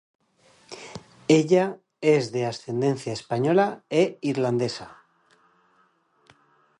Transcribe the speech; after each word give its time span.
Ella 1.27 1.79
es 2.15 2.31
de 2.31 2.47
ascendencia 2.47 3.13
española 3.13 3.67
e 4.01 4.17
irlandesa. 4.31 4.87